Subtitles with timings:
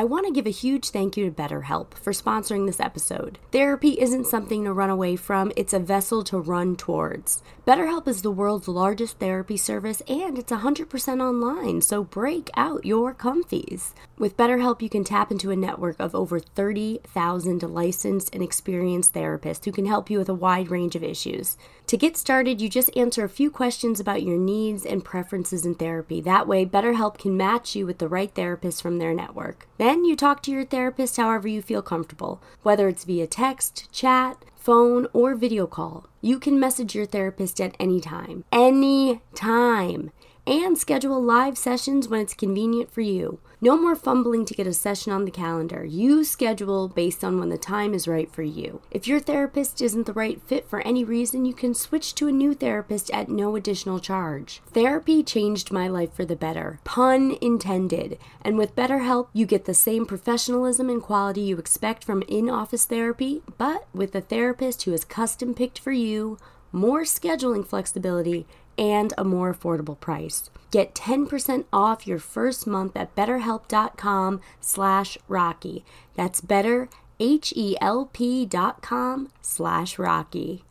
[0.00, 3.38] I want to give a huge thank you to BetterHelp for sponsoring this episode.
[3.52, 7.42] Therapy isn't something to run away from, it's a vessel to run towards.
[7.66, 13.12] BetterHelp is the world's largest therapy service and it's 100% online, so break out your
[13.14, 13.92] comfies.
[14.16, 19.66] With BetterHelp, you can tap into a network of over 30,000 licensed and experienced therapists
[19.66, 21.58] who can help you with a wide range of issues.
[21.88, 25.74] To get started, you just answer a few questions about your needs and preferences in
[25.74, 26.20] therapy.
[26.20, 29.66] That way, BetterHelp can match you with the right therapist from their network.
[29.76, 34.44] Then you talk to your therapist however you feel comfortable, whether it's via text, chat,
[34.54, 36.06] phone, or video call.
[36.20, 38.44] You can message your therapist at any time.
[38.52, 40.12] Any time
[40.46, 43.40] and schedule live sessions when it's convenient for you.
[43.62, 45.84] No more fumbling to get a session on the calendar.
[45.84, 48.80] You schedule based on when the time is right for you.
[48.90, 52.32] If your therapist isn't the right fit for any reason, you can switch to a
[52.32, 54.62] new therapist at no additional charge.
[54.72, 58.18] Therapy changed my life for the better, pun intended.
[58.40, 62.86] And with BetterHelp, you get the same professionalism and quality you expect from in office
[62.86, 66.38] therapy, but with a therapist who is custom picked for you,
[66.72, 68.46] more scheduling flexibility,
[68.80, 70.50] and a more affordable price.
[70.72, 75.84] Get 10% off your first month at betterhelp.com slash Rocky.
[76.16, 76.88] That's better,
[77.20, 80.64] H-E-L-P dot com slash Rocky.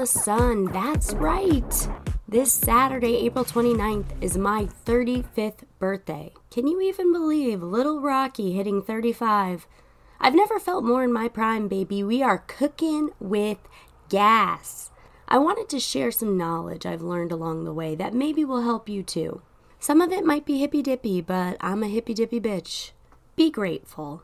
[0.00, 0.64] The sun.
[0.64, 1.88] That's right.
[2.26, 6.32] This Saturday, April 29th, is my 35th birthday.
[6.50, 9.66] Can you even believe little Rocky hitting 35?
[10.18, 12.02] I've never felt more in my prime, baby.
[12.02, 13.58] We are cooking with
[14.08, 14.90] gas.
[15.28, 18.88] I wanted to share some knowledge I've learned along the way that maybe will help
[18.88, 19.42] you too.
[19.80, 22.92] Some of it might be hippy dippy, but I'm a hippy dippy bitch.
[23.36, 24.22] Be grateful.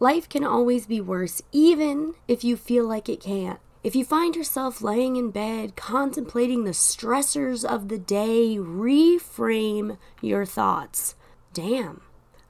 [0.00, 3.60] Life can always be worse, even if you feel like it can't.
[3.84, 10.46] If you find yourself laying in bed contemplating the stressors of the day, reframe your
[10.46, 11.16] thoughts.
[11.52, 12.00] Damn,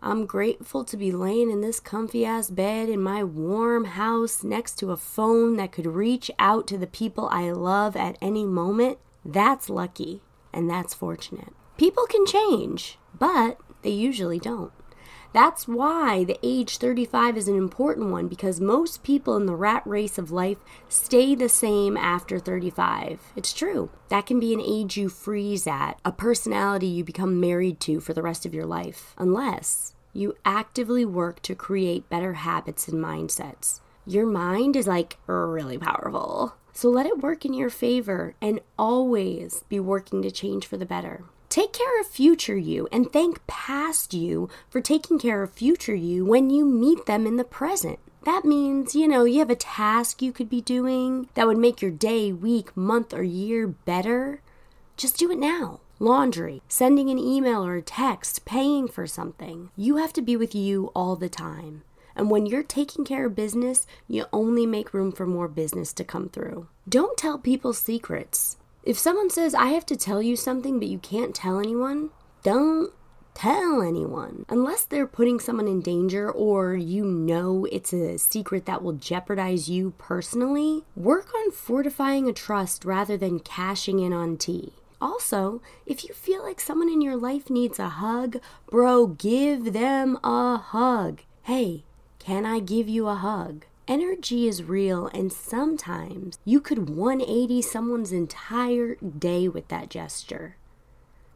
[0.00, 4.78] I'm grateful to be laying in this comfy ass bed in my warm house next
[4.78, 8.98] to a phone that could reach out to the people I love at any moment.
[9.24, 10.22] That's lucky
[10.52, 11.52] and that's fortunate.
[11.76, 14.70] People can change, but they usually don't.
[15.34, 19.82] That's why the age 35 is an important one because most people in the rat
[19.84, 20.58] race of life
[20.88, 23.20] stay the same after 35.
[23.34, 23.90] It's true.
[24.10, 28.14] That can be an age you freeze at, a personality you become married to for
[28.14, 33.80] the rest of your life, unless you actively work to create better habits and mindsets.
[34.06, 36.54] Your mind is like really powerful.
[36.72, 40.86] So let it work in your favor and always be working to change for the
[40.86, 41.24] better.
[41.54, 46.24] Take care of future you and thank past you for taking care of future you
[46.24, 48.00] when you meet them in the present.
[48.24, 51.80] That means, you know, you have a task you could be doing that would make
[51.80, 54.40] your day, week, month, or year better.
[54.96, 55.78] Just do it now.
[56.00, 59.70] Laundry, sending an email or a text, paying for something.
[59.76, 61.84] You have to be with you all the time.
[62.16, 66.02] And when you're taking care of business, you only make room for more business to
[66.02, 66.66] come through.
[66.88, 68.56] Don't tell people secrets.
[68.84, 72.10] If someone says, I have to tell you something, but you can't tell anyone,
[72.42, 72.92] don't
[73.32, 74.44] tell anyone.
[74.50, 79.70] Unless they're putting someone in danger or you know it's a secret that will jeopardize
[79.70, 84.74] you personally, work on fortifying a trust rather than cashing in on tea.
[85.00, 88.38] Also, if you feel like someone in your life needs a hug,
[88.70, 91.22] bro, give them a hug.
[91.44, 91.84] Hey,
[92.18, 93.64] can I give you a hug?
[93.86, 100.56] Energy is real, and sometimes you could 180 someone's entire day with that gesture.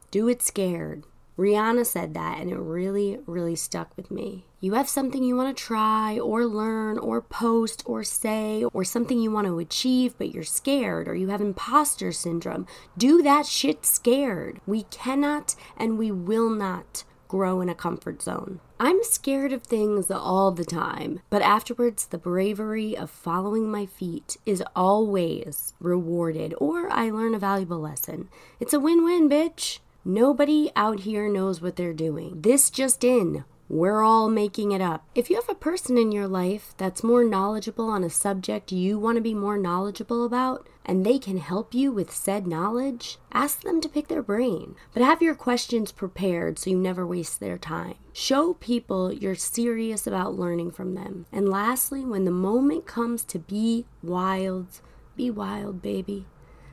[0.09, 1.03] Do it scared.
[1.37, 4.45] Rihanna said that, and it really, really stuck with me.
[4.59, 9.19] You have something you want to try, or learn, or post, or say, or something
[9.19, 12.65] you want to achieve, but you're scared, or you have imposter syndrome.
[12.97, 14.59] Do that shit scared.
[14.65, 18.59] We cannot and we will not grow in a comfort zone.
[18.81, 24.37] I'm scared of things all the time, but afterwards, the bravery of following my feet
[24.45, 28.29] is always rewarded, or I learn a valuable lesson.
[28.57, 29.79] It's a win win, bitch.
[30.05, 32.39] Nobody out here knows what they're doing.
[32.39, 33.43] This just in.
[33.69, 35.05] We're all making it up.
[35.13, 38.97] If you have a person in your life that's more knowledgeable on a subject you
[38.97, 43.61] want to be more knowledgeable about, and they can help you with said knowledge, ask
[43.61, 44.75] them to pick their brain.
[44.91, 47.93] But have your questions prepared so you never waste their time.
[48.11, 51.27] Show people you're serious about learning from them.
[51.31, 54.81] And lastly, when the moment comes to be wild,
[55.15, 56.25] be wild, baby.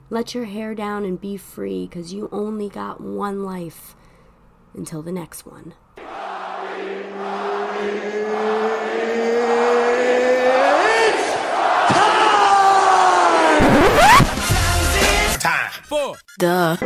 [0.08, 3.94] Let your hair down and be free because you only got one life
[4.72, 5.75] until the next one.
[15.88, 16.77] Time for Duh.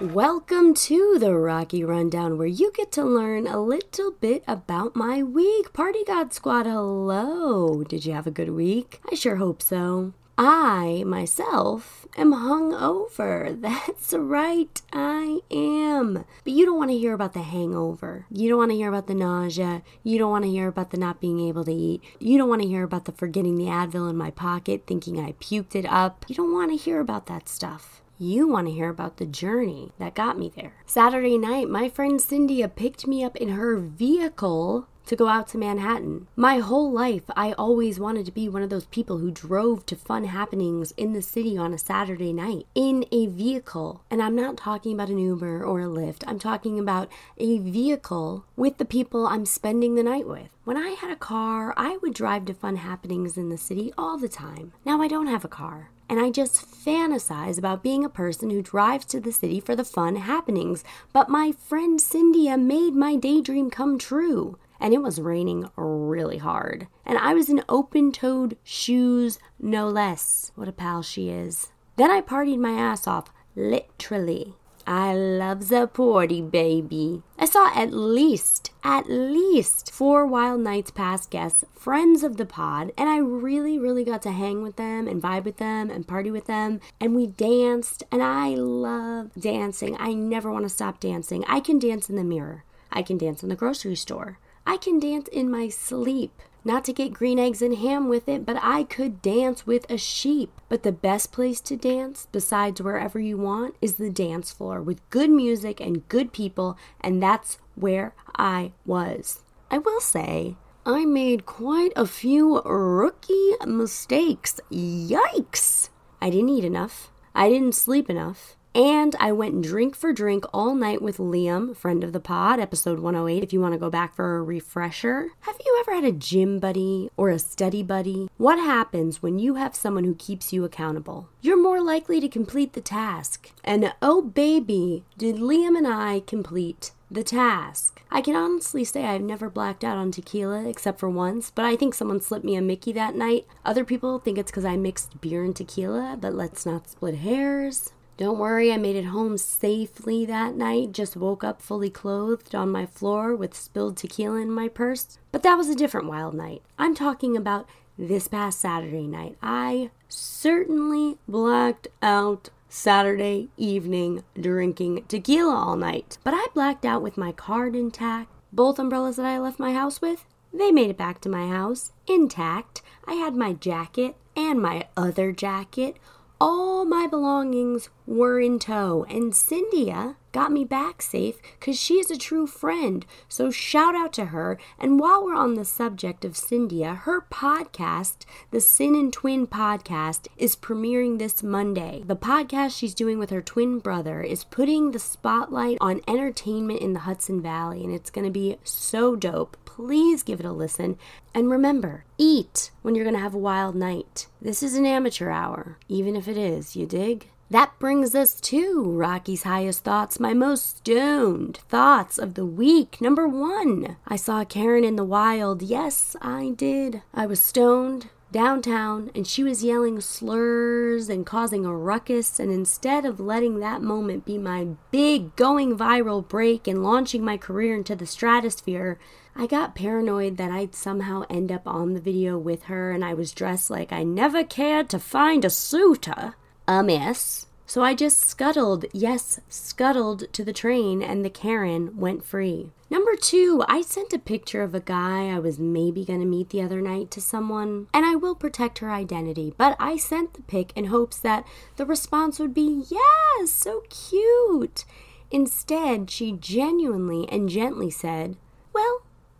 [0.00, 5.22] Welcome to the Rocky Rundown, where you get to learn a little bit about my
[5.22, 5.72] week.
[5.72, 7.82] Party God Squad, hello.
[7.84, 9.00] Did you have a good week?
[9.10, 10.12] I sure hope so.
[10.40, 13.60] I myself am hungover.
[13.60, 16.24] That's right, I am.
[16.44, 18.26] But you don't want to hear about the hangover.
[18.30, 19.82] You don't want to hear about the nausea.
[20.04, 22.04] You don't want to hear about the not being able to eat.
[22.20, 25.32] You don't want to hear about the forgetting the Advil in my pocket, thinking I
[25.32, 26.24] puked it up.
[26.28, 28.00] You don't want to hear about that stuff.
[28.16, 30.74] You want to hear about the journey that got me there.
[30.86, 35.58] Saturday night, my friend Cyndia picked me up in her vehicle to go out to
[35.58, 36.26] Manhattan.
[36.36, 39.96] My whole life, I always wanted to be one of those people who drove to
[39.96, 44.02] fun happenings in the city on a Saturday night in a vehicle.
[44.10, 48.44] And I'm not talking about an Uber or a Lyft, I'm talking about a vehicle
[48.54, 50.48] with the people I'm spending the night with.
[50.64, 54.18] When I had a car, I would drive to fun happenings in the city all
[54.18, 54.72] the time.
[54.84, 58.62] Now I don't have a car and I just fantasize about being a person who
[58.62, 60.82] drives to the city for the fun happenings.
[61.12, 64.58] But my friend Cyndia made my daydream come true.
[64.80, 66.88] And it was raining really hard.
[67.04, 70.52] And I was in open toed shoes, no less.
[70.54, 71.72] What a pal she is.
[71.96, 74.54] Then I partied my ass off, literally.
[74.86, 77.22] I love the party, baby.
[77.38, 82.92] I saw at least, at least four Wild Nights past guests, friends of the pod,
[82.96, 86.30] and I really, really got to hang with them and vibe with them and party
[86.30, 86.80] with them.
[86.98, 89.94] And we danced, and I love dancing.
[90.00, 91.44] I never want to stop dancing.
[91.46, 95.00] I can dance in the mirror, I can dance in the grocery store, I can
[95.00, 96.42] dance in my sleep.
[96.62, 99.96] Not to get green eggs and ham with it, but I could dance with a
[99.96, 100.60] sheep.
[100.68, 105.08] But the best place to dance, besides wherever you want, is the dance floor with
[105.08, 109.40] good music and good people, and that's where I was.
[109.70, 114.60] I will say, I made quite a few rookie mistakes.
[114.70, 115.88] Yikes!
[116.20, 117.10] I didn't eat enough.
[117.34, 118.57] I didn't sleep enough.
[118.78, 123.00] And I went drink for drink all night with Liam, friend of the pod, episode
[123.00, 125.30] 108, if you want to go back for a refresher.
[125.40, 128.28] Have you ever had a gym buddy or a study buddy?
[128.36, 131.28] What happens when you have someone who keeps you accountable?
[131.40, 133.50] You're more likely to complete the task.
[133.64, 138.00] And oh, baby, did Liam and I complete the task.
[138.12, 141.74] I can honestly say I've never blacked out on tequila except for once, but I
[141.74, 143.44] think someone slipped me a Mickey that night.
[143.64, 147.92] Other people think it's because I mixed beer and tequila, but let's not split hairs.
[148.18, 150.90] Don't worry, I made it home safely that night.
[150.90, 155.20] Just woke up fully clothed on my floor with spilled tequila in my purse.
[155.30, 156.62] But that was a different wild night.
[156.80, 159.36] I'm talking about this past Saturday night.
[159.40, 166.18] I certainly blacked out Saturday evening drinking tequila all night.
[166.24, 168.32] But I blacked out with my card intact.
[168.52, 171.92] Both umbrellas that I left my house with, they made it back to my house
[172.08, 172.82] intact.
[173.06, 175.98] I had my jacket and my other jacket
[176.40, 182.12] all my belongings were in tow, and Cyndia got me back safe because she is
[182.12, 183.04] a true friend.
[183.28, 184.56] So shout out to her.
[184.78, 188.18] And while we're on the subject of Cyndia, her podcast,
[188.52, 192.04] the Sin and Twin podcast, is premiering this Monday.
[192.06, 196.92] The podcast she's doing with her twin brother is putting the spotlight on entertainment in
[196.92, 199.56] the Hudson Valley, and it's going to be so dope.
[199.64, 200.98] Please give it a listen.
[201.34, 204.28] And remember, eat when you're going to have a wild night.
[204.40, 207.28] This is an amateur hour, even if it is, you dig?
[207.50, 213.00] That brings us to Rocky's highest thoughts, my most stoned thoughts of the week.
[213.00, 215.62] Number one, I saw Karen in the wild.
[215.62, 217.00] Yes, I did.
[217.14, 222.38] I was stoned downtown and she was yelling slurs and causing a ruckus.
[222.38, 227.38] And instead of letting that moment be my big going viral break and launching my
[227.38, 228.98] career into the stratosphere,
[229.34, 233.14] I got paranoid that I'd somehow end up on the video with her and I
[233.14, 236.34] was dressed like I never cared to find a suitor.
[236.68, 237.46] A mess.
[237.64, 242.72] So I just scuttled, yes, scuttled to the train and the Karen went free.
[242.90, 246.60] Number two, I sent a picture of a guy I was maybe to meet the
[246.60, 250.74] other night to someone, and I will protect her identity, but I sent the pic
[250.76, 251.46] in hopes that
[251.76, 254.84] the response would be, yes, so cute.
[255.30, 258.36] Instead, she genuinely and gently said,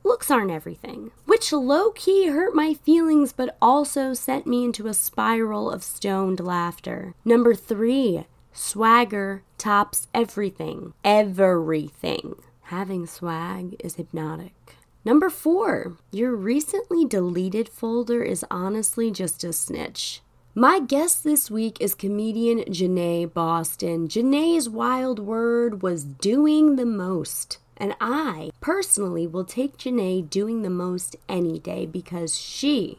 [0.08, 4.94] looks aren't everything, which low key hurt my feelings but also sent me into a
[4.94, 7.14] spiral of stoned laughter.
[7.26, 10.94] Number three, swagger tops everything.
[11.04, 12.36] Everything.
[12.62, 14.76] Having swag is hypnotic.
[15.04, 20.22] Number four, your recently deleted folder is honestly just a snitch.
[20.54, 24.08] My guest this week is comedian Jenae Boston.
[24.08, 27.58] Jenae's wild word was doing the most.
[27.78, 32.98] And I personally will take Jenae doing the most any day because she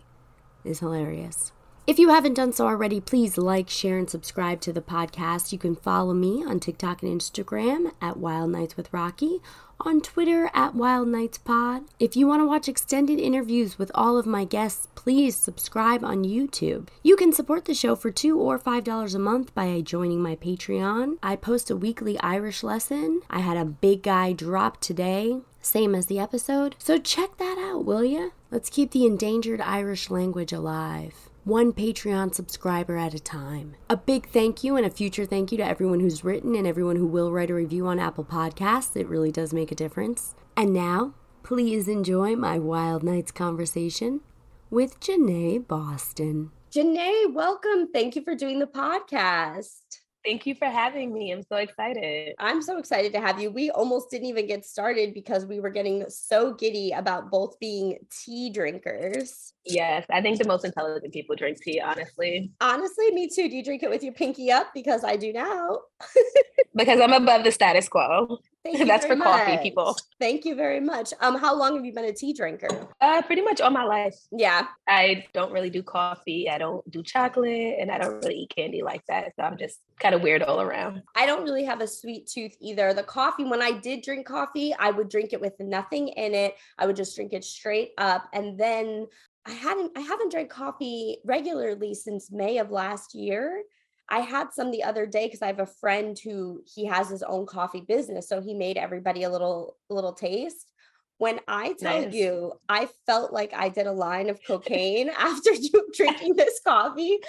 [0.63, 1.51] is hilarious.
[1.89, 5.51] If you haven't done so already, please like, share, and subscribe to the podcast.
[5.51, 9.41] You can follow me on TikTok and Instagram at Wild Nights with Rocky,
[9.79, 11.85] on Twitter at Wild Nights Pod.
[11.99, 16.25] If you want to watch extended interviews with all of my guests, please subscribe on
[16.25, 16.89] YouTube.
[17.01, 20.35] You can support the show for two or five dollars a month by joining my
[20.35, 21.17] Patreon.
[21.23, 23.21] I post a weekly Irish lesson.
[23.31, 26.75] I had a big guy drop today same as the episode.
[26.77, 28.29] So check that out, will ya?
[28.51, 33.75] Let's keep the endangered Irish language alive one Patreon subscriber at a time.
[33.89, 36.95] A big thank you and a future thank you to everyone who's written and everyone
[36.95, 38.95] who will write a review on Apple Podcasts.
[38.95, 40.35] It really does make a difference.
[40.55, 44.21] And now, please enjoy my Wild Nights conversation
[44.69, 46.51] with Jenae Boston.
[46.71, 47.87] Jenae, welcome.
[47.91, 49.99] Thank you for doing the podcast.
[50.25, 51.31] Thank you for having me.
[51.31, 52.35] I'm so excited.
[52.39, 53.51] I'm so excited to have you.
[53.51, 57.97] We almost didn't even get started because we were getting so giddy about both being
[58.11, 59.53] tea drinkers.
[59.65, 62.51] Yes, I think the most intelligent people drink tea, honestly.
[62.59, 63.49] Honestly, me too.
[63.49, 64.67] Do you drink it with your pinky up?
[64.73, 65.79] Because I do now.
[66.75, 68.39] because I'm above the status quo.
[68.85, 69.27] That's for much.
[69.27, 69.95] coffee people.
[70.19, 71.13] Thank you very much.
[71.21, 72.67] Um, how long have you been a tea drinker?
[72.99, 74.15] Uh, pretty much all my life.
[74.31, 74.67] Yeah.
[74.87, 76.49] I don't really do coffee.
[76.49, 79.33] I don't do chocolate, and I don't really eat candy like that.
[79.35, 81.03] So I'm just kind of weird all around.
[81.15, 82.93] I don't really have a sweet tooth either.
[82.93, 86.55] The coffee, when I did drink coffee, I would drink it with nothing in it.
[86.77, 89.07] I would just drink it straight up, and then
[89.45, 89.97] I hadn't.
[89.97, 93.63] I haven't drank coffee regularly since May of last year.
[94.09, 97.23] I had some the other day because I have a friend who he has his
[97.23, 98.27] own coffee business.
[98.27, 100.71] So he made everybody a little little taste.
[101.17, 102.13] When I tell nice.
[102.13, 105.51] you, I felt like I did a line of cocaine after
[105.93, 107.19] drinking this coffee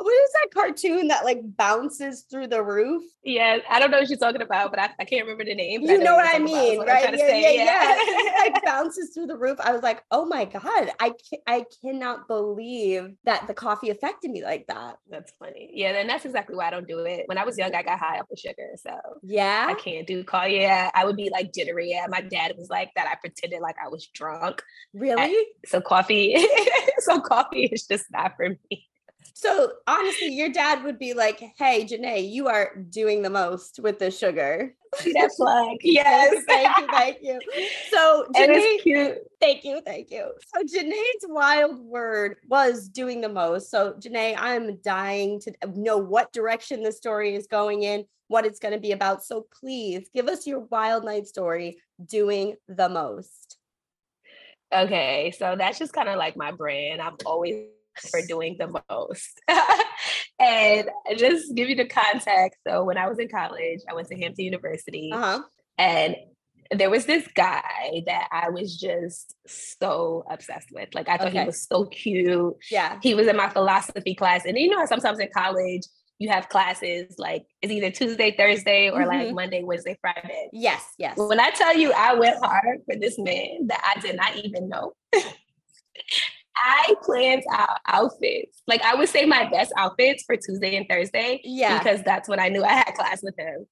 [0.00, 3.02] what is that cartoon that like bounces through the roof?
[3.24, 5.82] Yeah, I don't know what you're talking about, but I, I can't remember the name.
[5.82, 7.14] You know, what I mean, right?
[7.16, 8.32] Yeah, yeah, yeah, yeah.
[8.38, 9.58] like bounces through the roof.
[9.60, 14.30] I was like, oh my god, I can- I cannot believe that the coffee affected
[14.30, 14.98] me like that.
[15.10, 15.70] That's funny.
[15.74, 17.24] Yeah, and that's exactly why I don't do it.
[17.26, 20.22] When I was young, I got high off of sugar, so yeah, I can't do
[20.22, 20.52] coffee.
[20.52, 21.90] Yeah, I would be like jittery.
[21.90, 23.08] Yeah, my dad was like that.
[23.08, 24.62] I pretended like I was drunk.
[24.94, 25.20] Really?
[25.22, 26.36] I, so coffee,
[26.98, 28.87] so coffee is just not for me.
[29.40, 34.00] So honestly, your dad would be like, "Hey, Jenae, you are doing the most with
[34.00, 34.74] the sugar."
[35.14, 37.40] That's like yes, thank you, thank you.
[37.92, 39.18] So Jenae, cute.
[39.40, 40.32] thank you, thank you.
[40.52, 43.70] So Jenae's wild word was doing the most.
[43.70, 48.58] So Jenae, I'm dying to know what direction the story is going in, what it's
[48.58, 49.22] going to be about.
[49.22, 53.56] So please give us your wild night story, doing the most.
[54.74, 57.00] Okay, so that's just kind of like my brand.
[57.00, 57.68] I'm always
[58.00, 59.40] for doing the most.
[60.38, 62.58] and just give you the context.
[62.66, 65.42] So when I was in college, I went to Hampton University uh-huh.
[65.76, 66.16] and
[66.70, 70.94] there was this guy that I was just so obsessed with.
[70.94, 71.40] Like I thought okay.
[71.40, 72.54] he was so cute.
[72.70, 72.98] Yeah.
[73.02, 74.44] He was in my philosophy class.
[74.44, 75.82] And you know sometimes in college
[76.18, 79.08] you have classes like it's either Tuesday, Thursday, or mm-hmm.
[79.08, 80.48] like Monday, Wednesday, Friday.
[80.52, 81.16] Yes, yes.
[81.16, 84.68] When I tell you I went hard for this man that I did not even
[84.68, 84.92] know.
[86.64, 88.62] I planned out outfits.
[88.66, 91.40] Like I would say my best outfits for Tuesday and Thursday.
[91.44, 91.78] Yeah.
[91.78, 93.66] Because that's when I knew I had class with him.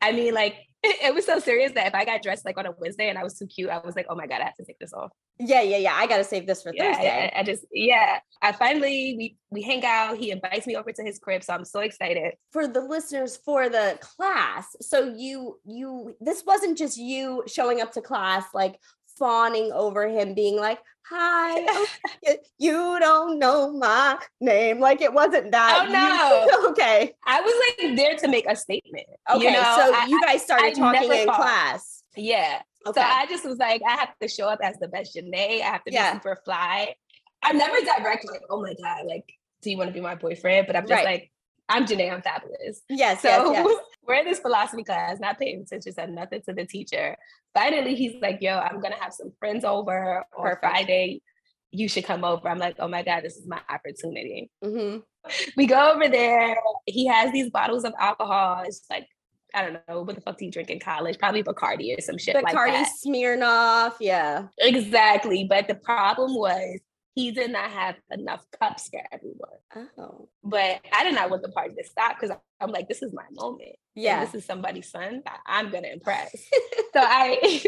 [0.00, 2.72] I mean, like it was so serious that if I got dressed like on a
[2.78, 4.64] Wednesday and I was too cute, I was like, oh my God, I have to
[4.64, 5.10] take this off.
[5.38, 5.94] Yeah, yeah, yeah.
[5.94, 7.32] I gotta save this for yeah, Thursday.
[7.34, 8.18] I, I, just yeah.
[8.42, 10.18] I finally we we hang out.
[10.18, 11.42] He invites me over to his crib.
[11.42, 12.34] So I'm so excited.
[12.52, 14.76] For the listeners for the class.
[14.80, 18.78] So you you this wasn't just you showing up to class like
[19.18, 20.78] fawning over him, being like,
[21.10, 21.66] Hi,
[22.26, 24.80] oh, you don't know my name.
[24.80, 25.86] Like it wasn't that.
[25.86, 26.62] Oh no.
[26.62, 27.12] You, okay.
[27.26, 29.06] I was like there to make a statement.
[29.30, 29.44] Okay.
[29.44, 29.62] You know?
[29.62, 31.36] So I, you guys started I, talking I in thought.
[31.36, 32.02] class.
[32.16, 32.62] Yeah.
[32.86, 33.00] Okay.
[33.00, 35.60] So I just was like, I have to show up as the best Jenae.
[35.60, 36.12] I have to yeah.
[36.12, 36.94] be super fly.
[37.42, 39.30] I'm never directly like, oh my God, like,
[39.60, 40.66] do you want to be my boyfriend?
[40.66, 41.04] But I'm just right.
[41.04, 41.30] like,
[41.68, 42.80] I'm Jenae, I'm fabulous.
[42.88, 43.20] Yes.
[43.20, 43.78] So yes, yes.
[44.06, 47.16] We're in this philosophy class, not paying attention, said nothing to the teacher.
[47.54, 50.60] Finally, he's like, yo, I'm gonna have some friends over on Perfect.
[50.60, 51.22] Friday.
[51.70, 52.48] You should come over.
[52.48, 54.50] I'm like, oh my God, this is my opportunity.
[54.64, 54.98] Mm-hmm.
[55.56, 56.54] We go over there.
[56.84, 58.62] He has these bottles of alcohol.
[58.66, 59.08] It's like
[59.54, 61.18] I don't know what the fuck do you drink in college?
[61.18, 62.88] Probably Bacardi or some shit Bacardi, like that.
[63.06, 65.46] Smirnoff, yeah, exactly.
[65.48, 66.80] But the problem was
[67.14, 69.88] he did not have enough cups for everyone.
[69.98, 70.28] Oh.
[70.42, 73.24] But I did not want the party to stop because I'm like, this is my
[73.32, 73.76] moment.
[73.94, 74.18] Yeah.
[74.18, 75.22] And this is somebody's son.
[75.46, 76.32] I, am gonna impress.
[76.92, 77.38] so I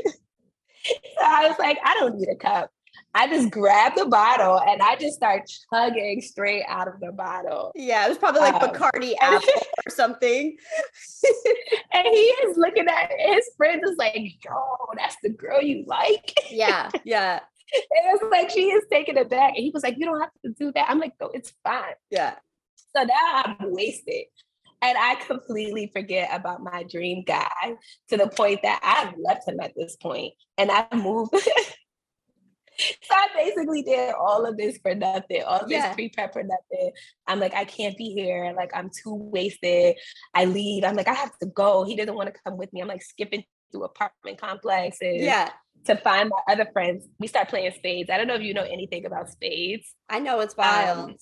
[0.85, 2.71] so I was like, I don't need a cup.
[3.15, 7.73] I just grabbed the bottle and I just start chugging straight out of the bottle.
[7.75, 9.49] Yeah, it was probably like um, Bacardi apple
[9.87, 10.57] or something.
[11.93, 16.33] and he is looking at his friends is like, yo, that's the girl you like.
[16.51, 17.41] Yeah, yeah.
[17.77, 19.55] And it's like she is taking it back.
[19.57, 20.89] And he was like, You don't have to do that.
[20.89, 21.95] I'm like, no, it's fine.
[22.11, 22.35] Yeah.
[22.95, 24.25] So now I'm wasted.
[24.83, 27.77] And I completely forget about my dream guy
[28.09, 31.35] to the point that I've left him at this point and I've moved.
[32.79, 35.95] so I basically did all of this for nothing, all this yeah.
[35.95, 36.93] pre-prep for nothing.
[37.27, 38.53] I'm like, I can't be here.
[38.55, 39.97] Like, I'm too wasted.
[40.35, 40.85] I leave.
[40.85, 41.85] I'm like, I have to go.
[41.85, 42.83] He doesn't want to come with me.
[42.83, 45.23] I'm like skipping through apartment complexes.
[45.23, 45.51] Yeah.
[45.87, 47.07] To find my other friends.
[47.19, 48.11] We start playing spades.
[48.11, 49.95] I don't know if you know anything about spades.
[50.09, 51.11] I know it's wild.
[51.11, 51.17] Um,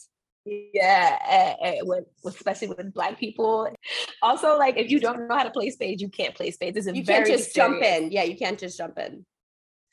[0.47, 3.68] yeah and, and with, especially with black people
[4.23, 6.87] also like if you don't know how to play spades you can't play spades it's
[6.87, 9.25] you can't just serious, jump in yeah you can't just jump in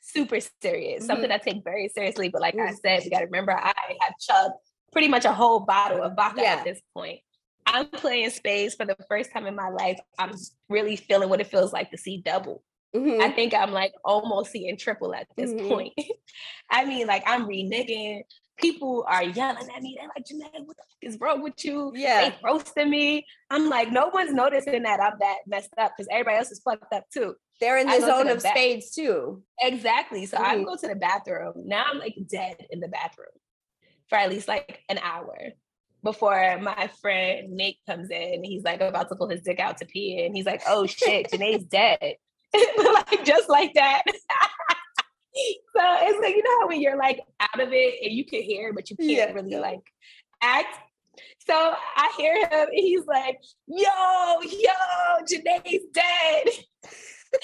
[0.00, 1.06] super serious mm-hmm.
[1.06, 2.68] something i take very seriously but like mm-hmm.
[2.68, 4.54] i said we got to remember i have chugged
[4.92, 6.54] pretty much a whole bottle of vodka yeah.
[6.54, 7.20] at this point
[7.64, 10.32] i'm playing spades for the first time in my life i'm
[10.68, 12.62] really feeling what it feels like to see double
[12.94, 13.22] Mm-hmm.
[13.22, 15.68] I think I'm like almost seeing triple at this mm-hmm.
[15.68, 15.94] point.
[16.70, 18.22] I mean, like I'm reneging
[18.62, 19.98] people are yelling at me.
[19.98, 21.92] They're like, Jenae, what the fuck is wrong with you?
[21.94, 22.30] Yeah.
[22.30, 23.26] They roasting me.
[23.50, 26.92] I'm like, no one's noticing that I'm that messed up because everybody else is fucked
[26.92, 27.34] up too.
[27.60, 29.42] They're in the zone the of ba- spades too.
[29.60, 30.26] Exactly.
[30.26, 30.60] So mm-hmm.
[30.60, 31.54] I go to the bathroom.
[31.66, 33.26] Now I'm like dead in the bathroom
[34.08, 35.36] for at least like an hour
[36.02, 38.44] before my friend Nate comes in.
[38.44, 40.24] He's like about to pull his dick out to pee.
[40.24, 42.14] And he's like, oh shit, Jenae's dead.
[42.94, 44.02] like just like that.
[44.06, 48.42] so it's like you know how when you're like out of it and you can
[48.42, 49.32] hear but you can't yeah.
[49.32, 49.80] really like
[50.42, 50.78] act
[51.46, 56.46] so I hear him and he's like, yo, yo, Jenae's dead.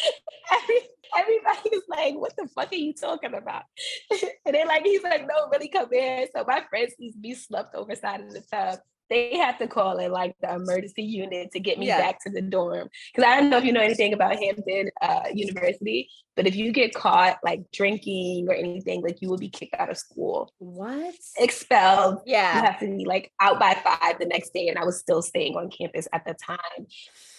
[0.53, 0.81] Every,
[1.19, 3.62] everybody's like, what the fuck are you talking about?
[4.11, 6.27] and they're like, he's like, no, really come in.
[6.35, 8.79] So my friend sees me slumped over side of the tub
[9.11, 11.99] they have to call in like the emergency unit to get me yeah.
[11.99, 12.88] back to the dorm.
[13.12, 16.73] Because I don't know if you know anything about Hampton uh, University, but if you
[16.73, 20.53] get caught like drinking or anything, like you will be kicked out of school.
[20.59, 21.14] What?
[21.38, 22.21] Expelled.
[22.27, 22.57] Yeah.
[22.57, 24.68] You have to be like out by five the next day.
[24.68, 26.87] And I was still staying on campus at the time.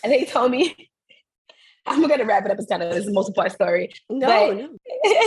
[0.04, 0.90] And they told me
[1.90, 2.58] I'm gonna wrap it up.
[2.58, 3.92] It's kind of this is most part story.
[4.10, 4.70] No, no.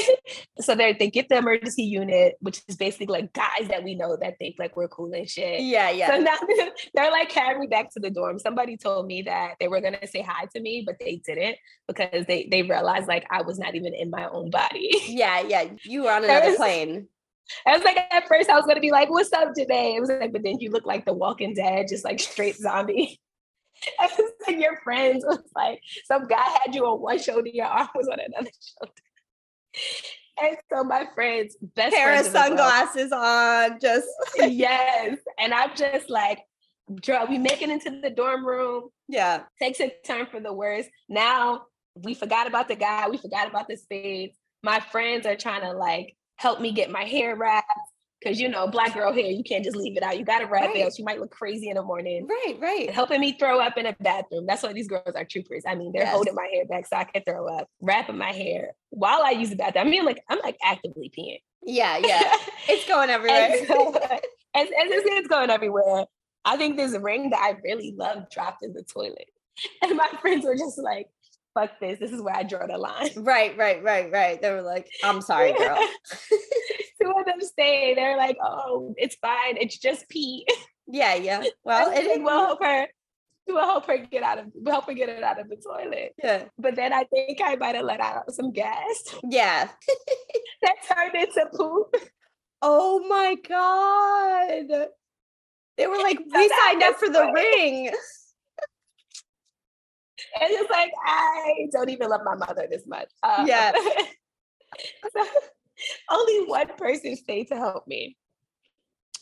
[0.60, 4.16] so they they get the emergency unit, which is basically like guys that we know
[4.16, 5.60] that think like we're cool and shit.
[5.60, 6.08] Yeah, yeah.
[6.08, 6.36] So now
[6.94, 8.38] they're like carrying me back to the dorm.
[8.38, 11.56] Somebody told me that they were gonna say hi to me, but they didn't
[11.88, 14.90] because they they realized like I was not even in my own body.
[15.06, 15.64] Yeah, yeah.
[15.84, 17.08] You were on another was, plane.
[17.66, 20.10] I was like, at first, I was gonna be like, "What's up today?" It was
[20.10, 23.20] like, but then you look like the Walking Dead, just like straight zombie.
[24.46, 28.08] like your friends was like some guy had you on one shoulder, your arm was
[28.08, 28.92] on another shoulder.
[30.42, 35.18] And so my friends, best pair of sunglasses on, just yes.
[35.38, 36.40] And I'm just like,
[37.28, 38.88] we make it into the dorm room.
[39.08, 39.42] Yeah.
[39.60, 40.86] Takes a turn for the worse.
[41.08, 44.36] Now we forgot about the guy, we forgot about the spades.
[44.62, 47.68] My friends are trying to like help me get my hair wrapped
[48.22, 50.18] because you know, black girl hair, you can't just leave it out.
[50.18, 50.76] You got to wrap right.
[50.76, 50.98] it else.
[50.98, 52.26] You might look crazy in the morning.
[52.26, 52.90] Right, right.
[52.90, 54.46] Helping me throw up in a bathroom.
[54.46, 55.64] That's why these girls are troopers.
[55.66, 56.12] I mean, they're yes.
[56.12, 59.50] holding my hair back so I can throw up, wrapping my hair while I use
[59.50, 59.86] the bathroom.
[59.86, 61.40] I mean, like I'm like actively peeing.
[61.64, 62.36] Yeah, yeah.
[62.68, 63.56] it's going everywhere.
[63.58, 63.94] and so,
[64.54, 66.06] as, as it's going everywhere,
[66.44, 69.26] I think this ring that I really love dropped in the toilet.
[69.82, 71.08] And my friends were just like,
[71.54, 71.98] fuck this.
[71.98, 73.10] This is where I draw the line.
[73.16, 74.40] Right, right, right, right.
[74.40, 75.78] They were like, I'm sorry, girl.
[77.02, 77.94] Two of them stay.
[77.94, 79.56] They're like, oh, it's fine.
[79.56, 80.46] It's just pee.
[80.86, 81.44] Yeah, yeah.
[81.64, 82.86] Well, it will help her.
[83.46, 86.14] We'll help her get out of we'll help her get it out of the toilet.
[86.22, 86.44] Yeah.
[86.58, 89.14] But then I think I might have let out some gas.
[89.28, 89.68] Yeah.
[90.62, 91.96] that turned into poop.
[92.60, 94.86] Oh my god.
[95.76, 97.90] They were like, we signed up for the ring.
[100.40, 103.08] And it's like I don't even love my mother this much.
[103.22, 103.72] Um, yeah.
[105.16, 105.24] so
[106.10, 108.16] only one person stayed to help me,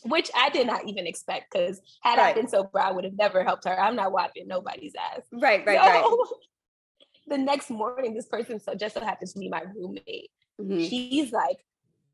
[0.03, 2.31] which I did not even expect because had right.
[2.31, 3.79] I been sober, I would have never helped her.
[3.79, 5.21] I'm not wiping nobody's ass.
[5.31, 6.27] Right, right, so, right.
[7.27, 10.31] The next morning, this person so just so happens to be my roommate.
[10.59, 10.83] Mm-hmm.
[10.83, 11.57] She's like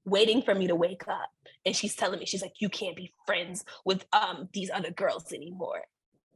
[0.06, 1.30] waiting for me to wake up,
[1.66, 5.32] and she's telling me she's like, "You can't be friends with um these other girls
[5.32, 5.82] anymore."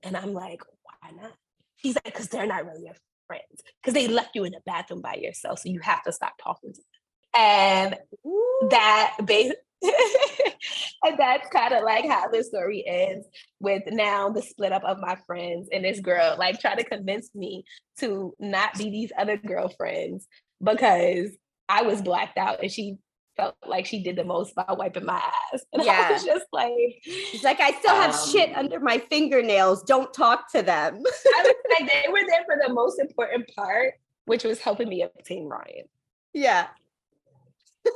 [0.02, 1.34] And I'm like, "Why not?"
[1.82, 2.96] He's like, because they're not really your
[3.28, 3.62] friends.
[3.82, 5.60] Because they left you in the bathroom by yourself.
[5.60, 6.86] So you have to stop talking to them.
[7.34, 8.68] And Ooh.
[8.72, 9.54] that base
[11.04, 13.28] and that's kind of like how the story ends
[13.60, 17.34] with now the split up of my friends and this girl like try to convince
[17.34, 17.64] me
[17.98, 20.28] to not be these other girlfriends
[20.64, 21.32] because
[21.68, 22.98] I was blacked out and she
[23.42, 25.64] felt like she did the most by wiping my ass.
[25.74, 26.08] And yeah.
[26.10, 26.72] I was just like,
[27.04, 29.84] She's like, I still have um, shit under my fingernails.
[29.84, 30.96] Don't talk to them.
[31.38, 33.94] I was like, they were there for the most important part,
[34.26, 35.86] which was helping me obtain Ryan.
[36.34, 36.68] Yeah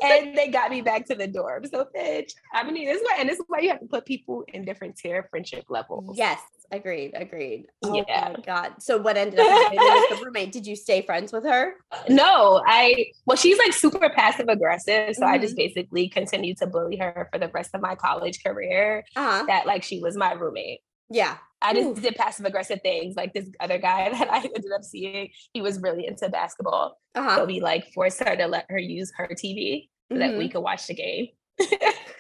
[0.04, 1.66] and they got me back to the dorm.
[1.66, 4.06] So, bitch, I mean, this is why, and this is why you have to put
[4.06, 6.18] people in different tier friendship levels.
[6.18, 6.40] Yes,
[6.72, 7.68] agreed, agreed.
[7.84, 8.34] Oh yeah.
[8.36, 8.74] my god.
[8.80, 10.52] So, what ended up happening with the roommate?
[10.52, 11.74] Did you stay friends with her?
[12.10, 13.08] No, I.
[13.26, 15.34] Well, she's like super passive aggressive, so mm-hmm.
[15.34, 15.68] I just mm-hmm.
[15.68, 19.04] basically continued to bully her for the rest of my college career.
[19.16, 19.46] Uh-huh.
[19.48, 20.82] That like she was my roommate.
[21.10, 21.38] Yeah.
[21.62, 22.02] I just Ooh.
[22.02, 23.16] did passive aggressive things.
[23.16, 27.00] Like this other guy that I ended up seeing, he was really into basketball.
[27.16, 27.38] Uh-huh.
[27.38, 30.20] So we like forced her to let her use her TV so mm-hmm.
[30.20, 30.52] that we mm-hmm.
[30.54, 31.28] could watch the game.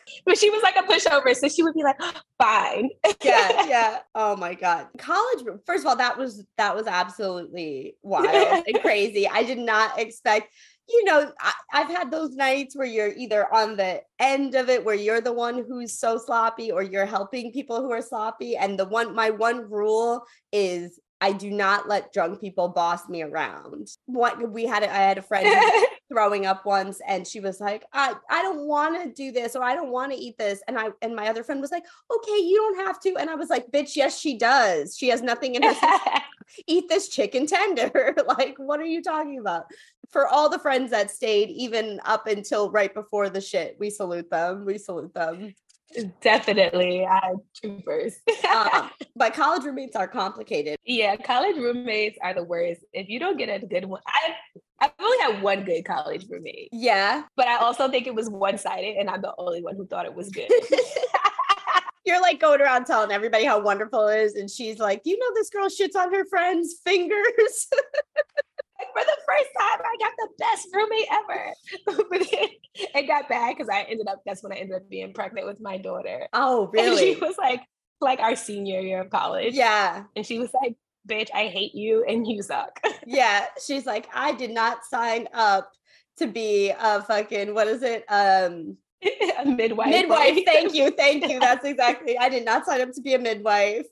[0.26, 2.00] but she was like a pushover, so she would be like,
[2.41, 2.89] "Fine."
[3.24, 4.00] yeah, yeah.
[4.15, 5.46] Oh my god, college.
[5.65, 9.28] First of all, that was that was absolutely wild and crazy.
[9.28, 10.50] I did not expect
[10.88, 14.86] you know, I, have had those nights where you're either on the end of it,
[14.86, 18.56] where you're the one who's so sloppy, or you're helping people who are sloppy.
[18.56, 23.24] And the one, my one rule is I do not let drunk people boss me
[23.24, 23.88] around.
[24.06, 25.48] What we had, I had a friend
[26.10, 29.63] throwing up once, and she was like, "I, I don't want to do this, or
[29.63, 32.39] I don't want to eat this," and I, and my other friend was like, "Okay,
[32.39, 34.98] you don't have to," and I was like, "Bitch, yes, she does.
[34.98, 35.74] She has nothing in her.
[36.68, 38.15] eat this chicken tender.
[38.28, 39.65] like, what are you talking about?"
[40.10, 44.30] For all the friends that stayed, even up until right before the shit, we salute
[44.30, 44.65] them.
[44.65, 45.54] We salute them.
[46.21, 48.15] Definitely, I troopers.
[48.49, 50.77] um, but college roommates are complicated.
[50.86, 52.81] Yeah, college roommates are the worst.
[52.93, 54.36] If you don't get a good one, I
[54.79, 56.69] I've only had one good college roommate.
[56.71, 59.88] Yeah, but I also think it was one sided, and I'm the only one who
[59.88, 60.49] thought it was good.
[62.05, 65.34] You're like going around telling everybody how wonderful it is, and she's like, "You know,
[65.34, 67.67] this girl shits on her friends' fingers."
[68.93, 71.53] for the first time, I got the best roommate ever.
[72.76, 75.60] It got bad because I ended up, that's when I ended up being pregnant with
[75.60, 76.28] my daughter.
[76.34, 77.12] Oh, really?
[77.12, 77.62] And she was like,
[78.02, 79.54] like our senior year of college.
[79.54, 80.04] Yeah.
[80.16, 80.76] And she was like,
[81.08, 82.80] bitch, I hate you and you suck.
[83.06, 83.46] yeah.
[83.66, 85.72] She's like, I did not sign up
[86.18, 88.06] to be a fucking, what is it?
[88.10, 88.78] Um,
[89.40, 89.90] a midwife.
[89.90, 90.40] Midwife.
[90.46, 90.92] Thank you.
[90.92, 91.40] Thank you.
[91.40, 92.18] That's exactly.
[92.18, 93.86] I did not sign up to be a midwife.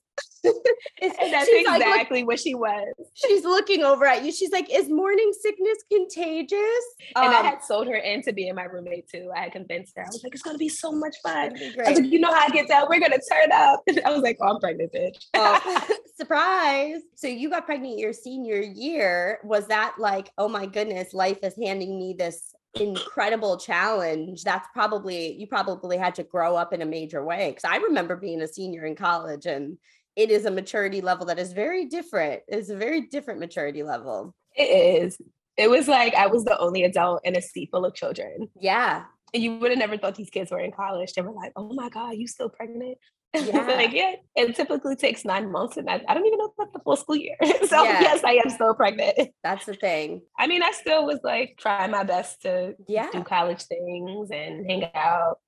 [0.43, 2.93] That's exactly like, what she was.
[3.13, 4.31] She's looking over at you.
[4.31, 8.63] She's like, "Is morning sickness contagious?" And um, I had sold her into being my
[8.63, 9.31] roommate too.
[9.35, 10.03] I had convinced her.
[10.03, 12.45] I was like, "It's gonna be so much fun." I was like, "You know how
[12.45, 12.87] I get down?
[12.89, 17.01] We're gonna turn up." And I was like, "Oh, I'm pregnant, bitch." oh, surprise!
[17.15, 19.39] So you got pregnant your senior year.
[19.43, 25.33] Was that like, oh my goodness, life is handing me this incredible challenge that's probably
[25.33, 28.47] you probably had to grow up in a major way because i remember being a
[28.47, 29.77] senior in college and
[30.15, 32.43] it is a maturity level that is very different.
[32.47, 34.35] It's a very different maturity level.
[34.55, 35.17] It is.
[35.57, 38.49] It was like I was the only adult in a seat full of children.
[38.59, 39.05] Yeah.
[39.33, 41.13] And you would have never thought these kids were in college.
[41.13, 42.97] They were like, oh my God, you still pregnant?
[43.35, 43.65] Yeah.
[43.65, 46.71] like, yeah, it typically takes nine months, and I, I don't even know if that's
[46.71, 47.35] the full school year.
[47.65, 47.99] so yeah.
[47.99, 49.17] yes, I am still pregnant.
[49.43, 50.21] That's the thing.
[50.37, 53.09] I mean, I still was like trying my best to yeah.
[53.11, 55.39] do college things and hang out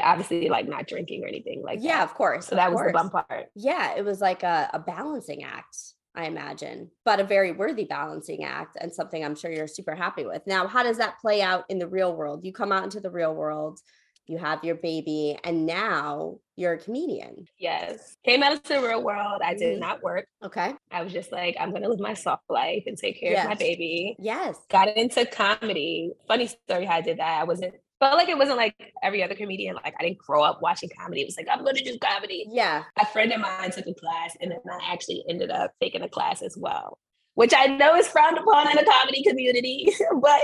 [0.00, 2.04] obviously like not drinking or anything like yeah that.
[2.04, 2.84] of course so that course.
[2.84, 3.46] was the bum part.
[3.54, 5.76] Yeah it was like a, a balancing act
[6.14, 10.24] i imagine but a very worthy balancing act and something i'm sure you're super happy
[10.24, 10.42] with.
[10.46, 12.44] Now how does that play out in the real world?
[12.44, 13.80] You come out into the real world
[14.26, 17.46] you have your baby and now you're a comedian.
[17.58, 19.80] Yes came out into the real world i did mm-hmm.
[19.80, 20.26] not work.
[20.44, 20.74] Okay.
[20.90, 23.44] I was just like i'm gonna live my soft life and take care yes.
[23.44, 24.16] of my baby.
[24.18, 24.56] Yes.
[24.70, 26.12] Got into comedy.
[26.28, 27.40] Funny story how i did that.
[27.40, 29.76] I wasn't felt like it wasn't like every other comedian.
[29.76, 31.22] Like I didn't grow up watching comedy.
[31.22, 32.46] It was like, I'm going to do comedy.
[32.50, 32.82] Yeah.
[32.98, 36.08] A friend of mine took a class and then I actually ended up taking a
[36.08, 36.98] class as well,
[37.34, 39.86] which I know is frowned upon in the comedy community,
[40.20, 40.42] but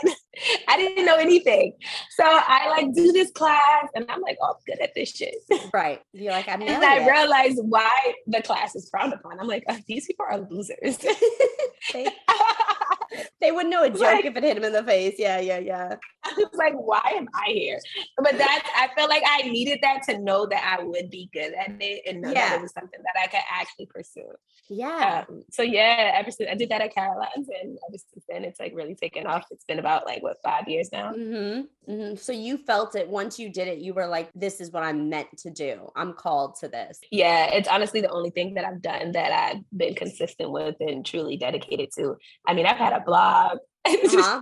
[0.69, 1.73] I didn't know anything.
[2.11, 5.35] So I like do this class and I'm like, oh, I'm good at this shit.
[5.75, 6.01] Right.
[6.13, 9.41] You're like, I'm And I realized why the class is frowned upon.
[9.41, 10.99] I'm like, oh, these people are losers.
[13.41, 15.15] they, wouldn't know a joke like, if it hit him in the face.
[15.19, 15.97] Yeah, yeah, yeah.
[16.25, 17.79] I was like, why am I here?
[18.17, 21.53] But that's I felt like I needed that to know that I would be good
[21.55, 22.51] at it and know yeah.
[22.51, 24.33] that it was something that I could actually pursue.
[24.69, 25.25] Yeah.
[25.29, 28.61] Um, so yeah, ever since I did that at Caroline's and ever since then it's
[28.61, 29.47] like really taken off.
[29.51, 31.13] It's been about like what five years now.
[31.13, 31.91] Mm-hmm.
[31.91, 32.17] Mm-hmm.
[32.17, 35.09] So you felt it once you did it, you were like, this is what I'm
[35.09, 35.91] meant to do.
[35.97, 37.01] I'm called to this.
[37.11, 41.05] Yeah, it's honestly the only thing that I've done that I've been consistent with and
[41.05, 42.17] truly dedicated to.
[42.47, 43.59] I mean, I've had a blog.
[43.89, 44.41] Uh-huh.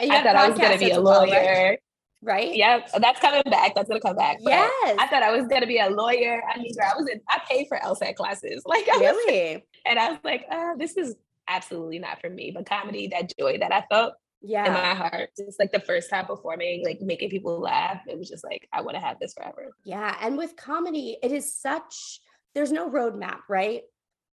[0.00, 1.76] I thought I was going to be a lawyer.
[2.22, 2.54] right?
[2.54, 3.74] Yeah, that's coming back.
[3.74, 4.38] That's gonna come back.
[4.40, 6.42] yes, I thought I was gonna be a lawyer.
[6.48, 7.20] I mean, I was in.
[7.28, 8.62] I paid for LSAT classes.
[8.66, 9.54] Like, I really?
[9.54, 11.16] Was, and I was like, uh, this is
[11.48, 12.52] absolutely not for me.
[12.54, 14.66] But comedy, that joy that I felt Yeah.
[14.66, 15.30] In my heart.
[15.36, 18.00] It's like the first time performing, like making people laugh.
[18.06, 19.72] It was just like, I want to have this forever.
[19.84, 20.14] Yeah.
[20.20, 22.20] And with comedy, it is such,
[22.54, 23.82] there's no roadmap, right?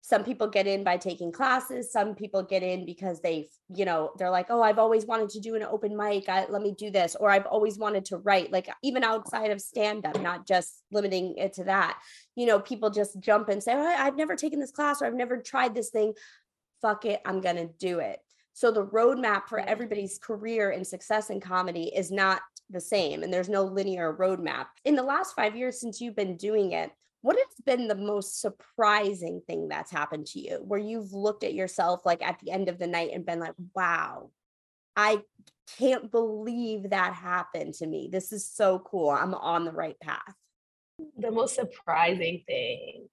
[0.05, 4.11] Some people get in by taking classes some people get in because they you know
[4.17, 6.91] they're like oh i've always wanted to do an open mic I, let me do
[6.91, 10.83] this or i've always wanted to write like even outside of stand up not just
[10.91, 11.99] limiting it to that.
[12.35, 15.13] You know people just jump and say oh, i've never taken this class or i've
[15.13, 16.13] never tried this thing.
[16.81, 18.19] Fuck it i'm gonna do it.
[18.53, 23.33] So the roadmap for everybody's career and success in comedy is not the same and
[23.33, 24.65] there's no linear roadmap.
[24.85, 26.91] In the last five years since you've been doing it
[27.23, 30.59] what has been the most surprising thing that's happened to you?
[30.63, 33.55] Where you've looked at yourself like at the end of the night and been like
[33.73, 34.29] wow
[34.95, 35.19] i
[35.79, 38.09] can't believe that happened to me.
[38.11, 39.09] This is so cool.
[39.09, 40.35] I'm on the right path.
[41.17, 43.07] The most surprising thing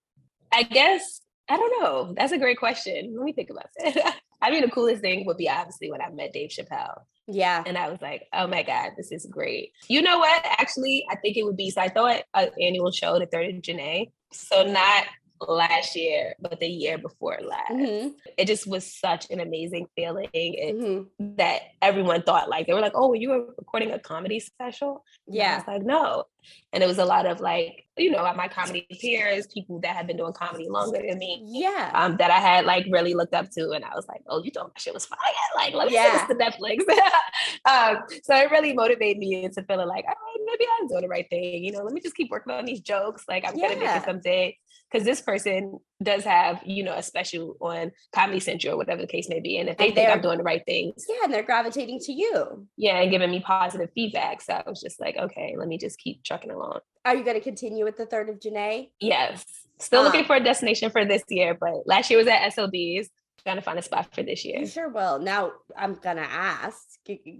[0.53, 1.21] i guess
[1.51, 4.71] i don't know that's a great question let me think about it i mean the
[4.71, 7.63] coolest thing would be obviously when i met dave chappelle yeah.
[7.65, 9.73] And I was like, oh my God, this is great.
[9.89, 10.45] You know what?
[10.59, 13.63] Actually, I think it would be so I thought an annual show, the third of
[13.63, 14.11] Jenae.
[14.33, 15.07] So not
[15.49, 17.73] last year, but the year before last.
[17.73, 18.09] Mm-hmm.
[18.37, 21.37] It just was such an amazing feeling it, mm-hmm.
[21.37, 25.53] that everyone thought like they were like, "Oh, you were recording a comedy special?" Yeah,
[25.53, 26.25] I was like, "No,"
[26.73, 30.07] and it was a lot of like you know my comedy peers, people that have
[30.07, 31.43] been doing comedy longer than me.
[31.47, 34.43] Yeah, um, that I had like really looked up to, and I was like, "Oh,
[34.43, 35.19] you thought that shit was fire!"
[35.57, 36.27] Like, let me yeah.
[36.27, 36.81] this to Netflix.
[37.65, 41.09] um, so it really motivated me into feeling like, "All right, maybe I'm doing the
[41.09, 43.25] right thing." You know, let me just keep working on these jokes.
[43.29, 43.69] Like, I'm yeah.
[43.69, 44.59] gonna make it someday
[44.91, 49.07] because this person does have, you know, a special on Comedy Central or whatever the
[49.07, 49.59] case may be.
[49.59, 51.05] And if they and think I'm doing the right things.
[51.09, 52.67] Yeah, and they're gravitating to you.
[52.77, 54.41] Yeah, and giving me positive feedback.
[54.41, 56.81] So I was just like, okay, let me just keep trucking along.
[57.05, 58.91] Are you going to continue with the third of Jenae?
[59.01, 59.45] Yes.
[59.79, 63.11] Still um, looking for a destination for this year, but last year was at SLB's.
[63.43, 64.59] Trying to find a spot for this year.
[64.59, 65.19] You sure will.
[65.19, 66.77] Now I'm gonna ask,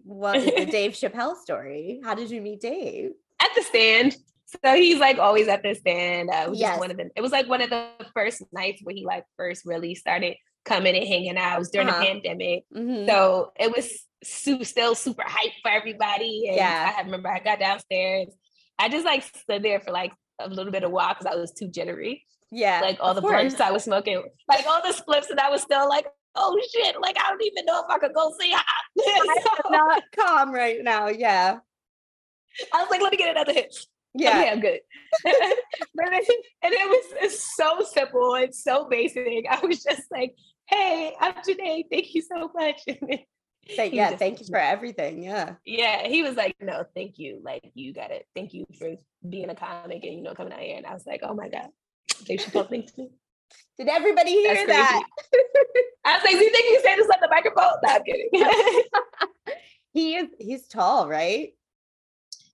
[0.05, 2.01] what is the Dave Chappelle story?
[2.03, 3.11] How did you meet Dave?
[3.39, 4.17] At the stand.
[4.65, 6.31] So he's like always at the stand.
[6.31, 6.79] Uh, yes.
[6.79, 7.11] one of the.
[7.15, 10.97] It was like one of the first nights where he like first really started coming
[10.97, 11.57] and hanging out.
[11.57, 12.01] It was during uh-huh.
[12.01, 13.09] the pandemic, mm-hmm.
[13.09, 13.91] so it was
[14.25, 16.47] su- still super hype for everybody.
[16.49, 18.29] And yeah, I remember I got downstairs.
[18.79, 21.53] I just like stood there for like a little bit of while because I was
[21.53, 22.25] too jittery.
[22.51, 25.63] Yeah, like all the blunts I was smoking, like all the spliffs, and I was
[25.63, 28.63] still like, oh shit, like I don't even know if I could go say hi.
[29.65, 31.09] I'm not calm right now.
[31.09, 31.59] Yeah.
[32.73, 33.75] I was like, let me get another hit.
[34.15, 34.81] Yeah, okay, I'm good.
[35.25, 39.47] and it was it's so simple and so basic.
[39.49, 40.35] I was just like,
[40.67, 41.85] "Hey, I'm Jenae.
[41.91, 42.83] Thank you so much."
[43.69, 45.23] Say, yeah, thank you for everything.
[45.23, 45.55] Yeah.
[45.65, 46.09] Yeah.
[46.09, 47.41] He was like, no, thank you.
[47.45, 48.27] Like, you got it.
[48.35, 48.97] Thank you for
[49.29, 50.77] being a comic and, you know, coming out here.
[50.77, 51.69] And I was like, oh my God,
[52.25, 53.11] Dave Chappelle thanks me.
[53.79, 55.03] Did everybody hear that?
[56.05, 57.73] I was like, do you think you say this on the microphone?
[57.83, 58.83] No, I'm kidding.
[59.93, 61.51] he is, he's tall, right?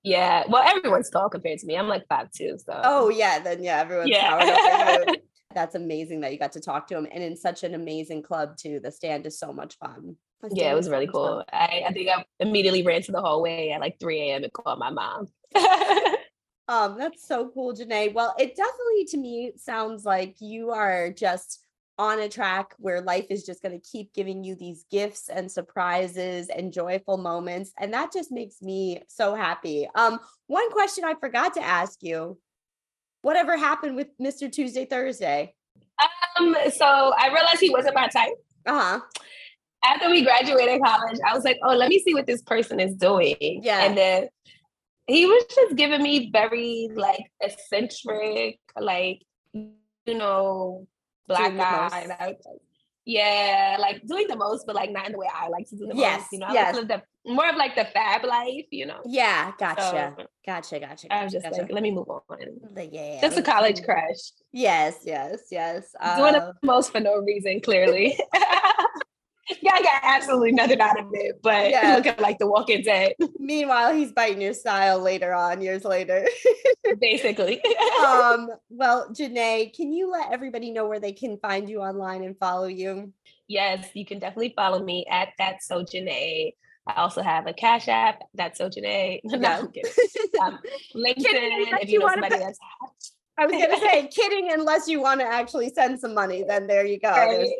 [0.06, 0.44] Yeah.
[0.48, 1.76] Well, everyone's tall compared to me.
[1.76, 2.56] I'm like five two.
[2.64, 2.80] So.
[2.84, 5.04] Oh yeah, then yeah, everyone's yeah.
[5.54, 8.56] That's amazing that you got to talk to him, and in such an amazing club
[8.56, 8.78] too.
[8.78, 10.16] The stand is so much fun.
[10.52, 11.42] Yeah, it was really cool.
[11.52, 14.44] I, I think I immediately ran to the hallway at like 3 a.m.
[14.44, 15.26] and called my mom.
[16.68, 18.12] um, that's so cool, Jenae.
[18.12, 21.65] Well, it definitely to me sounds like you are just
[21.98, 25.50] on a track where life is just going to keep giving you these gifts and
[25.50, 29.88] surprises and joyful moments and that just makes me so happy.
[29.94, 32.38] Um one question i forgot to ask you
[33.22, 35.54] whatever happened with mr tuesday thursday?
[36.38, 38.34] Um so i realized he wasn't my type.
[38.66, 39.00] Uh-huh.
[39.84, 42.94] After we graduated college i was like oh let me see what this person is
[42.94, 43.60] doing.
[43.62, 43.84] Yeah.
[43.84, 44.28] And then
[45.06, 49.72] he was just giving me very like eccentric like you
[50.06, 50.86] know
[51.26, 52.36] black guy.
[53.04, 55.86] yeah, like doing the most, but like not in the way I like to do
[55.86, 56.32] the yes, most.
[56.32, 56.74] You know, I yes.
[56.74, 59.00] live the more of like the fab life, you know.
[59.04, 60.14] Yeah, gotcha.
[60.16, 61.12] So, gotcha, gotcha.
[61.12, 61.62] I was just gotcha.
[61.62, 62.20] like, let me move on.
[62.74, 63.20] The, yeah.
[63.20, 64.32] Just a college crush.
[64.52, 65.94] Yes, yes, yes.
[66.00, 68.18] Uh, doing the most for no reason, clearly.
[69.62, 71.96] yeah, I got absolutely nothing out of it, but yeah.
[71.96, 73.12] looking like the Walking Dead.
[73.38, 76.26] Meanwhile, he's biting your style later on, years later.
[77.00, 77.62] Basically.
[78.04, 82.36] um, well, Jenae, can you let everybody know where they can find you online and
[82.38, 83.12] follow you?
[83.46, 86.54] Yes, you can definitely follow me at that so Jenae.
[86.88, 88.22] I also have a Cash App.
[88.34, 89.20] That's so Jenae.
[89.24, 89.92] No, I'm kidding.
[90.40, 90.58] Um,
[90.94, 91.16] LinkedIn.
[91.82, 92.58] if you, you know somebody that's
[93.38, 96.86] I was gonna say kidding unless you want to actually send some money, then there
[96.86, 97.10] you go.
[97.10, 97.50] Right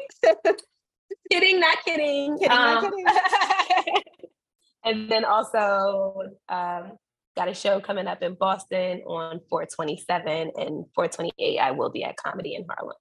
[1.31, 2.38] kidding, not kidding.
[2.38, 4.03] Kidding, um, not kidding.
[4.85, 6.92] and then also um,
[7.37, 11.59] got a show coming up in Boston on 427 and 428.
[11.59, 12.97] I will be at Comedy in Harlem.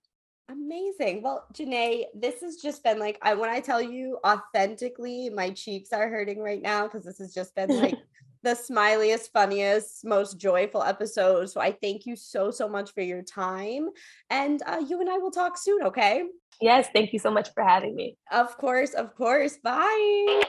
[0.50, 1.24] Amazing.
[1.24, 5.92] Well, Jenae, this has just been like I when I tell you authentically, my cheeks
[5.92, 7.96] are hurting right now because this has just been like
[8.46, 11.50] the smiliest, funniest, most joyful episode.
[11.50, 13.90] So I thank you so, so much for your time.
[14.30, 16.24] And uh, you and I will talk soon, okay?
[16.62, 18.18] Yes, thank you so much for having me.
[18.32, 19.58] Of course, of course.
[19.64, 20.44] Bye.